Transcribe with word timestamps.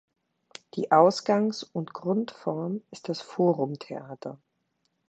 Die 0.73 0.91
Ausgangs- 0.91 1.61
und 1.63 1.93
Grundform 1.93 2.81
ist 2.89 3.07
das 3.07 3.21
Forumtheater. 3.21 4.39